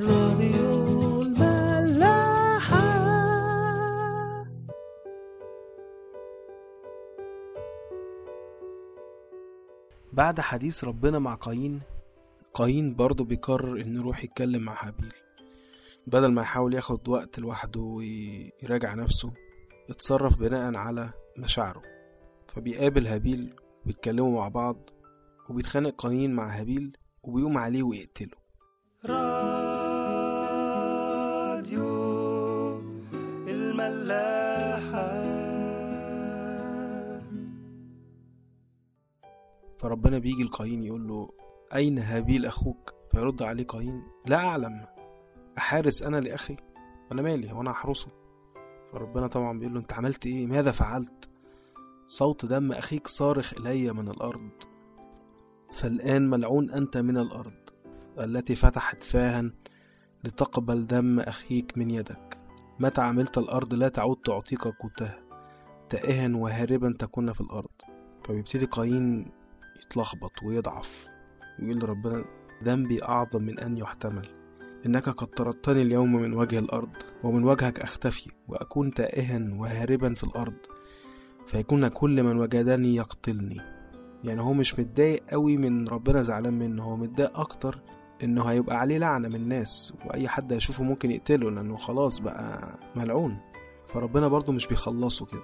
راديو 0.00 1.22
الملاحة. 1.22 2.80
بعد 10.12 10.40
حديث 10.40 10.84
ربنا 10.84 11.18
مع 11.18 11.34
قايين 11.34 11.80
قايين 12.54 12.94
برضه 12.94 13.24
بيقرر 13.24 13.80
انه 13.80 14.00
يروح 14.00 14.24
يتكلم 14.24 14.62
مع 14.62 14.86
هابيل 14.86 15.12
بدل 16.06 16.32
ما 16.32 16.42
يحاول 16.42 16.74
ياخد 16.74 17.08
وقت 17.08 17.38
لوحده 17.38 17.80
ويراجع 17.80 18.94
نفسه 18.94 19.32
اتصرف 19.90 20.38
بناء 20.38 20.74
على 20.74 21.10
مشاعره. 21.38 21.82
فبيقابل 22.48 23.06
هابيل 23.06 23.54
وبيتكلموا 23.82 24.40
مع 24.40 24.48
بعض 24.48 24.90
وبيتخانق 25.50 25.94
قايين 26.02 26.34
مع 26.34 26.60
هابيل 26.60 26.96
وبيقوم 27.22 27.58
عليه 27.58 27.82
ويقتله. 27.82 28.40
فربنا 39.78 40.18
بيجي 40.18 40.44
لقايين 40.44 40.82
يقول 40.84 41.08
له 41.08 41.28
أين 41.74 41.98
هابيل 41.98 42.46
أخوك 42.46 42.94
فيرد 43.12 43.42
عليه 43.42 43.64
قايين 43.64 44.02
لا 44.26 44.36
أعلم 44.36 44.86
أحارس 45.58 46.02
أنا 46.02 46.20
لأخي؟ 46.20 46.56
أنا 47.12 47.22
مالي 47.22 47.52
وأنا 47.52 47.70
هحرسه. 47.70 48.08
فربنا 48.92 49.26
طبعا 49.26 49.58
بيقول 49.58 49.74
له 49.74 49.80
أنت 49.80 49.92
عملت 49.92 50.26
إيه؟ 50.26 50.46
ماذا 50.46 50.70
فعلت؟ 50.70 51.28
صوت 52.06 52.46
دم 52.46 52.72
أخيك 52.72 53.06
صارخ 53.06 53.54
إلي 53.54 53.92
من 53.92 54.08
الأرض 54.08 54.50
فالآن 55.72 56.30
ملعون 56.30 56.70
أنت 56.70 56.96
من 56.96 57.18
الأرض 57.18 57.52
التي 58.18 58.54
فتحت 58.54 59.02
فاها 59.02 59.50
لتقبل 60.24 60.86
دم 60.86 61.20
أخيك 61.20 61.78
من 61.78 61.90
يدك. 61.90 62.29
متى 62.80 63.00
عملت 63.00 63.38
الأرض 63.38 63.74
لا 63.74 63.88
تعود 63.88 64.16
تعطيك 64.16 64.62
قوتها؟ 64.62 65.18
تائها 65.88 66.36
وهاربا 66.36 66.94
تكون 66.98 67.32
في 67.32 67.40
الأرض. 67.40 67.70
فبيبتدي 68.24 68.64
قايين 68.64 69.32
يتلخبط 69.82 70.42
ويضعف 70.42 71.08
ويقول 71.58 71.78
لربنا 71.78 72.24
ذنبي 72.64 73.04
أعظم 73.04 73.42
من 73.42 73.58
أن 73.58 73.76
يحتمل. 73.76 74.28
إنك 74.86 75.08
قد 75.08 75.26
طردتني 75.26 75.82
اليوم 75.82 76.16
من 76.16 76.32
وجه 76.32 76.58
الأرض 76.58 76.92
ومن 77.24 77.44
وجهك 77.44 77.80
أختفي 77.80 78.30
وأكون 78.48 78.94
تائها 78.94 79.50
وهاربا 79.52 80.14
في 80.14 80.24
الأرض. 80.24 80.58
فيكون 81.46 81.88
كل 81.88 82.22
من 82.22 82.36
وجدني 82.36 82.96
يقتلني. 82.96 83.60
يعني 84.24 84.40
هو 84.40 84.52
مش 84.52 84.78
متضايق 84.78 85.30
قوي 85.30 85.56
من 85.56 85.88
ربنا 85.88 86.22
زعلان 86.22 86.58
منه 86.58 86.84
هو 86.84 86.96
متضايق 86.96 87.40
أكتر 87.40 87.82
إنه 88.24 88.44
هيبقى 88.44 88.76
عليه 88.80 88.98
لعنة 88.98 89.28
من 89.28 89.34
الناس 89.34 89.94
وأي 90.06 90.28
حد 90.28 90.52
هيشوفه 90.52 90.84
ممكن 90.84 91.10
يقتله 91.10 91.50
لأنه 91.50 91.76
خلاص 91.76 92.18
بقى 92.18 92.78
ملعون. 92.96 93.38
فربنا 93.92 94.28
برضه 94.28 94.52
مش 94.52 94.66
بيخلصه 94.66 95.26
كده. 95.26 95.42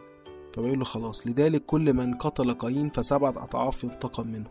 فبيقول 0.55 0.79
له 0.79 0.85
خلاص 0.85 1.27
لذلك 1.27 1.65
كل 1.67 1.93
من 1.93 2.15
قتل 2.15 2.55
قايين 2.55 2.91
فسبعة 2.91 3.31
أضعاف 3.37 3.85
ينتقم 3.85 4.27
منه. 4.27 4.51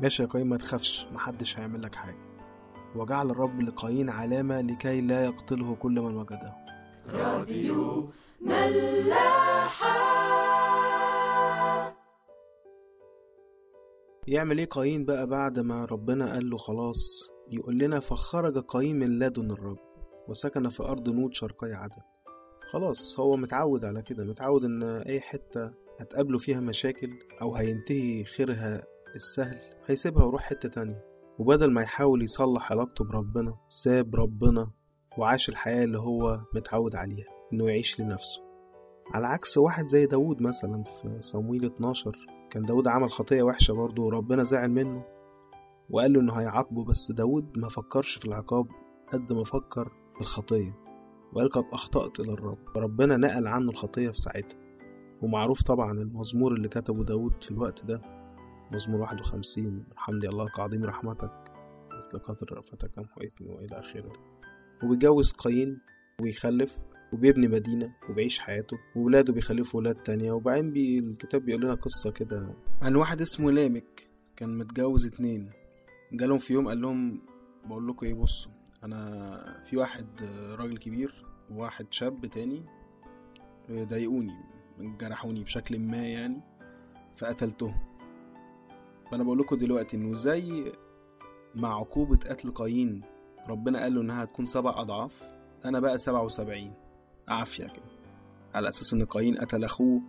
ماشي 0.00 0.22
يا 0.22 0.28
قايين 0.28 0.48
ما 0.48 0.56
تخافش 0.56 1.06
محدش 1.12 1.58
هيعمل 1.58 1.82
لك 1.82 1.94
حاجة. 1.94 2.18
وجعل 2.96 3.30
الرب 3.30 3.62
لقايين 3.62 4.10
علامة 4.10 4.60
لكي 4.60 5.00
لا 5.00 5.24
يقتله 5.24 5.74
كل 5.74 6.00
من 6.00 6.16
وجده. 6.16 6.54
راديو 7.10 8.10
يعمل 14.28 14.58
إيه 14.58 14.66
قايين 14.66 15.04
بقى 15.04 15.26
بعد 15.26 15.58
ما 15.58 15.84
ربنا 15.84 16.32
قال 16.32 16.50
له 16.50 16.56
خلاص؟ 16.58 17.30
يقول 17.52 17.78
لنا 17.78 18.00
فخرج 18.00 18.58
قايين 18.58 18.98
من 18.98 19.18
لدن 19.18 19.50
الرب 19.50 19.78
وسكن 20.28 20.68
في 20.68 20.82
أرض 20.82 21.08
نوت 21.08 21.34
شرقي 21.34 21.72
عدن. 21.72 22.02
خلاص 22.72 23.20
هو 23.20 23.36
متعود 23.36 23.84
على 23.84 24.02
كده 24.02 24.24
متعود 24.24 24.64
إن 24.64 24.82
أي 24.82 25.20
حتة 25.20 25.72
هتقابله 26.00 26.38
فيها 26.38 26.60
مشاكل 26.60 27.08
أو 27.42 27.54
هينتهي 27.54 28.24
خيرها 28.24 28.82
السهل 29.16 29.58
هيسيبها 29.86 30.24
ويروح 30.24 30.42
حتة 30.42 30.68
تانية. 30.68 31.04
وبدل 31.38 31.70
ما 31.70 31.82
يحاول 31.82 32.22
يصلح 32.22 32.72
علاقته 32.72 33.04
بربنا 33.04 33.56
ساب 33.68 34.16
ربنا 34.16 34.70
وعاش 35.18 35.48
الحياة 35.48 35.84
اللي 35.84 35.98
هو 35.98 36.38
متعود 36.54 36.96
عليها 36.96 37.26
إنه 37.52 37.68
يعيش 37.68 38.00
لنفسه. 38.00 38.42
على 39.12 39.26
عكس 39.26 39.58
واحد 39.58 39.86
زي 39.86 40.06
داود 40.06 40.42
مثلا 40.42 40.84
في 40.84 41.16
صمويل 41.20 41.64
12 41.64 42.37
كان 42.50 42.62
داود 42.62 42.88
عمل 42.88 43.10
خطية 43.10 43.42
وحشة 43.42 43.72
برضه 43.74 44.02
وربنا 44.02 44.42
زعل 44.42 44.70
منه 44.70 45.04
وقال 45.90 46.12
له 46.12 46.20
إنه 46.20 46.32
هيعاقبه 46.32 46.84
بس 46.84 47.12
داود 47.12 47.58
ما 47.58 47.68
فكرش 47.68 48.18
في 48.18 48.24
العقاب 48.24 48.66
قد 49.12 49.32
ما 49.32 49.44
فكر 49.44 49.84
في 50.14 50.20
الخطية 50.20 50.88
وقال 51.32 51.50
قد 51.50 51.64
أخطأت 51.72 52.20
إلى 52.20 52.32
الرب. 52.32 52.58
فربنا 52.74 53.16
نقل 53.16 53.46
عنه 53.46 53.70
الخطية 53.70 54.08
في 54.08 54.16
ساعتها. 54.18 54.58
ومعروف 55.22 55.62
طبعا 55.62 55.92
المزمور 55.92 56.52
اللي 56.52 56.68
كتبه 56.68 57.04
داود 57.04 57.44
في 57.44 57.50
الوقت 57.50 57.84
ده 57.84 58.02
مزمور 58.72 59.00
51 59.00 59.86
حمدي 59.96 60.28
الله 60.28 60.48
كعظيم 60.48 60.84
رحمتك 60.84 61.34
مثل 61.98 62.18
قطر 62.18 62.52
رأفتك 62.56 62.90
إثمي 62.98 63.48
وإلى 63.48 63.78
آخرة. 63.80 64.12
وبيتجوز 64.84 65.32
قايين 65.32 65.80
ويخلف 66.20 66.82
وبيبني 67.12 67.48
مدينة 67.48 67.94
وبيعيش 68.10 68.38
حياته 68.38 68.78
وولاده 68.96 69.32
بيخلفوا 69.32 69.80
ولاد 69.80 69.94
تانية 69.94 70.32
وبعدين 70.32 70.70
بي 70.72 70.98
الكتاب 70.98 71.42
بيقول 71.44 71.62
لنا 71.62 71.74
قصة 71.74 72.10
كده. 72.10 72.56
عن 72.82 72.96
واحد 72.96 73.20
اسمه 73.20 73.50
لامك 73.50 74.08
كان 74.36 74.58
متجوز 74.58 75.06
اتنين. 75.06 75.50
جالهم 76.12 76.38
في 76.38 76.52
يوم 76.52 76.68
قال 76.68 76.80
لهم 76.80 77.20
بقول 77.66 77.88
لكم 77.88 78.06
إيه 78.06 78.14
بصوا 78.14 78.52
أنا 78.84 79.62
في 79.64 79.76
واحد 79.76 80.06
راجل 80.58 80.78
كبير 80.78 81.24
وواحد 81.50 81.86
شاب 81.90 82.26
تاني 82.26 82.64
ضايقوني 83.70 84.36
جرحوني 84.80 85.42
بشكل 85.44 85.78
ما 85.78 86.06
يعني 86.06 86.40
فقتلتهم. 87.14 87.74
فأنا 89.10 89.24
بقول 89.24 89.38
لكم 89.38 89.56
دلوقتي 89.56 89.96
إنه 89.96 90.14
زي 90.14 90.72
مع 91.54 91.76
عقوبة 91.78 92.16
قتل 92.16 92.50
قايين 92.50 93.02
ربنا 93.48 93.82
قال 93.82 93.94
له 93.94 94.00
إنها 94.00 94.24
هتكون 94.24 94.46
سبع 94.46 94.80
أضعاف 94.80 95.22
أنا 95.64 95.80
بقى 95.80 95.98
سبعة 95.98 96.22
وسبعين. 96.22 96.74
عافية 97.28 97.64
كده. 97.66 97.98
على 98.54 98.68
أساس 98.68 98.94
إن 98.94 99.04
قايين 99.04 99.36
قتل 99.36 99.64
أخوه 99.64 100.00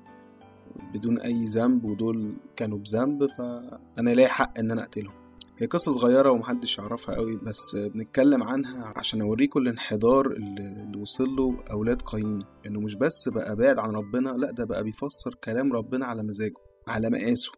بدون 0.94 1.19
أي 1.19 1.46
ذنب 1.46 1.85
ودول 1.85 2.34
كانوا 2.56 2.78
بذنب 2.78 3.25
فأنا 3.25 4.09
لاقي 4.09 4.28
حق 4.30 4.59
إن 4.59 4.72
أنا 4.72 4.81
أقتلهم. 4.84 5.13
هي 5.57 5.68
قصة 5.68 5.91
صغيرة 5.91 6.31
ومحدش 6.31 6.78
يعرفها 6.78 7.16
قوي 7.16 7.38
بس 7.38 7.75
بنتكلم 7.75 8.44
عنها 8.44 8.94
عشان 8.96 9.22
أوريكم 9.22 9.59
الانحدار 9.59 10.31
اللي 10.31 10.97
وصل 11.02 11.24
له 11.35 11.57
أولاد 11.72 12.02
قايين. 12.02 12.44
إنه 12.66 12.80
مش 12.80 12.96
بس 12.96 13.30
بقى 13.30 13.56
بعد 13.56 13.80
عن 13.80 13.91
ربنا 13.91 14.30
لأ 14.30 14.51
ده 14.51 14.66
بقى 14.66 14.84
بيفسر 14.84 15.36
كلام 15.44 15.74
ربنا 15.74 16.06
على 16.06 16.24
مزاجه 16.24 16.53
على 16.88 17.09
مقاسه. 17.09 17.51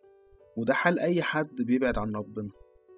وده 0.58 0.74
حال 0.74 1.00
أي 1.00 1.22
حد 1.22 1.62
بيبعد 1.62 1.98
عن 1.98 2.16
ربنا 2.16 2.50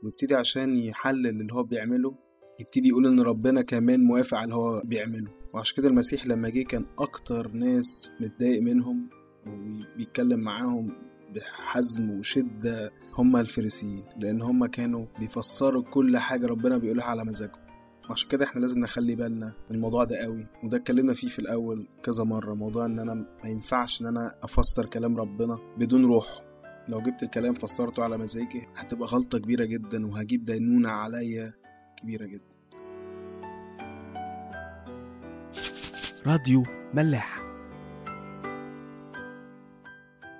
ويبتدي 0.03 0.35
عشان 0.35 0.77
يحلل 0.77 1.27
اللي 1.27 1.53
هو 1.53 1.63
بيعمله 1.63 2.15
يبتدي 2.59 2.89
يقول 2.89 3.07
إن 3.07 3.19
ربنا 3.19 3.61
كمان 3.61 4.03
موافق 4.03 4.37
على 4.37 4.43
اللي 4.43 4.55
هو 4.55 4.81
بيعمله. 4.85 5.31
وعشان 5.53 5.75
كده 5.77 5.87
المسيح 5.87 6.27
لما 6.27 6.49
جه 6.49 6.63
كان 6.63 6.85
أكتر 6.99 7.51
ناس 7.51 8.11
متضايق 8.19 8.61
منهم 8.61 9.09
وبيتكلم 9.47 10.39
معاهم 10.39 10.91
بحزم 11.35 12.09
وشدة 12.11 12.91
هم 13.17 13.35
الفريسيين 13.35 14.03
لأن 14.19 14.41
هم 14.41 14.65
كانوا 14.65 15.05
بيفسروا 15.19 15.83
كل 15.83 16.17
حاجة 16.17 16.47
ربنا 16.47 16.77
بيقولها 16.77 17.05
على 17.05 17.23
مزاجهم. 17.25 17.63
عشان 18.09 18.29
كده 18.29 18.45
إحنا 18.45 18.61
لازم 18.61 18.79
نخلي 18.79 19.15
بالنا 19.15 19.53
من 19.69 19.75
الموضوع 19.75 20.03
ده 20.03 20.17
قوي. 20.17 20.47
وده 20.63 20.77
اتكلمنا 20.77 21.13
فيه 21.13 21.27
في 21.27 21.39
الأول 21.39 21.87
كذا 22.03 22.23
مرة 22.23 22.53
موضوع 22.53 22.85
إن 22.85 22.99
أنا 22.99 23.13
ما 23.13 23.49
ينفعش 23.49 24.01
إن 24.01 24.07
أنا 24.07 24.35
أفسر 24.43 24.85
كلام 24.85 25.17
ربنا 25.17 25.57
بدون 25.77 26.05
روح. 26.05 26.41
لو 26.89 27.01
جبت 27.01 27.23
الكلام 27.23 27.53
فسرته 27.53 28.03
على 28.03 28.17
مزاجي 28.17 28.67
هتبقى 28.75 29.07
غلطة 29.07 29.37
كبيرة 29.37 29.65
جدا 29.65 30.07
وهجيب 30.07 30.45
دينونة 30.45 30.89
عليا. 30.89 31.53
كبيرة 32.03 32.25
جدا. 32.25 32.55
راديو 36.25 36.63
ملاح 36.93 37.41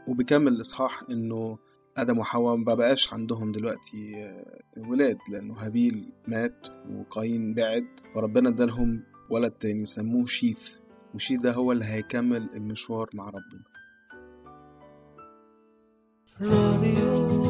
وبيكمل 0.08 0.48
الإصحاح 0.48 1.04
إنه 1.10 1.58
آدم 1.98 2.18
وحواء 2.20 2.56
ما 2.56 2.74
بقاش 2.74 3.14
عندهم 3.14 3.52
دلوقتي 3.52 4.32
ولاد 4.78 5.18
لأنه 5.32 5.54
هابيل 5.54 6.10
مات 6.28 6.68
وقايين 6.92 7.54
بعد 7.54 7.86
فربنا 8.16 8.50
ادالهم 8.50 9.04
ولد 9.30 9.52
تاني 9.52 9.86
سموه 9.86 10.26
شيث 10.26 10.78
وشيث 11.14 11.42
ده 11.42 11.52
هو 11.54 11.72
اللي 11.72 11.86
هيكمل 11.86 12.50
المشوار 12.56 13.10
مع 13.14 13.30
ربنا. 13.30 13.64
راديو 16.42 17.43